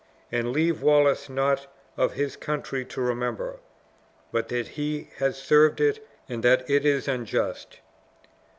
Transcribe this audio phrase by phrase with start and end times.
[0.31, 3.59] and leave Wallace naught of his country to remember,
[4.31, 7.81] but that he has served it, and that it is unjust!"